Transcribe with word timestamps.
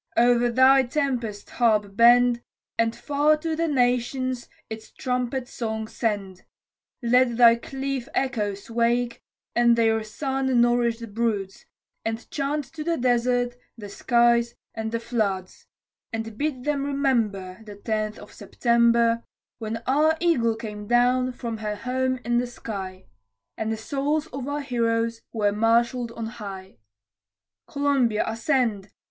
O'er 0.17 0.49
thy 0.49 0.81
tempest 0.81 1.51
harp 1.51 1.95
bend, 1.95 2.41
And 2.75 2.95
far 2.95 3.37
to 3.37 3.55
the 3.55 3.67
nations 3.67 4.49
its 4.67 4.89
trumpet 4.91 5.47
song 5.47 5.87
send, 5.87 6.43
Let 7.03 7.37
thy 7.37 7.53
cliff 7.57 8.09
echoes 8.15 8.71
wake, 8.71 9.21
with 9.55 9.75
their 9.75 10.03
sun 10.03 10.59
nourish'd 10.59 11.13
broods, 11.13 11.67
And 12.03 12.27
chant 12.31 12.65
to 12.73 12.83
the 12.83 12.97
desert 12.97 13.53
the 13.77 13.89
skies 13.89 14.55
and 14.73 14.91
the 14.91 14.99
floods, 14.99 15.67
And 16.11 16.35
bid 16.35 16.63
them 16.63 16.83
remember, 16.83 17.61
The 17.63 17.75
Tenth 17.75 18.17
of 18.17 18.33
September, 18.33 19.21
When 19.59 19.83
our 19.85 20.17
Eagle 20.19 20.55
came 20.55 20.87
down 20.87 21.31
from 21.31 21.57
her 21.57 21.75
home 21.75 22.17
in 22.25 22.39
the 22.39 22.47
sky 22.47 23.05
And 23.55 23.71
the 23.71 23.77
souls 23.77 24.25
of 24.33 24.47
our 24.47 24.61
heroes 24.61 25.21
were 25.31 25.51
marshall'd 25.51 26.11
on 26.13 26.25
high. 26.25 26.79
Columbia, 27.67 28.23
ascend! 28.25 28.89